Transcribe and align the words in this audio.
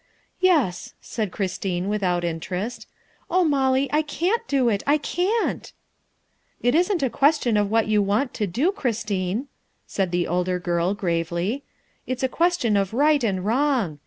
"Yes," 0.51 0.95
said 0.99 1.31
Christine, 1.31 1.87
without 1.87 2.23
interest." 2.23 2.87
Oh 3.29 3.43
Molly, 3.43 3.87
I 3.93 4.01
can't 4.01 4.41
do 4.47 4.67
it! 4.67 4.81
I 4.87 4.97
can't!"" 4.97 5.71
It 6.63 6.73
isn't 6.73 7.03
a 7.03 7.09
question 7.11 7.55
of 7.55 7.69
what 7.69 7.85
you 7.87 8.01
want 8.01 8.33
to 8.33 8.47
do, 8.47 8.71
Chris 8.71 9.03
tine," 9.03 9.47
said 9.85 10.09
the 10.09 10.25
older 10.25 10.57
girl 10.57 10.95
gravely, 10.95 11.61
"it's 12.07 12.23
a 12.23 12.27
question 12.27 12.75
of 12.77 12.87
THE 12.89 12.97
SECRETARY 12.97 13.15
OF 13.15 13.19
STATE 13.19 13.21
319 13.21 13.45
right 13.47 13.57
and 13.59 13.85
wrong. 13.89 13.99